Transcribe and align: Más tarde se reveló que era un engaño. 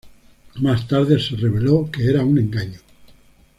Más 0.55 0.87
tarde 0.87 1.19
se 1.19 1.35
reveló 1.35 1.91
que 1.91 2.09
era 2.09 2.25
un 2.25 2.39
engaño. 2.39 2.79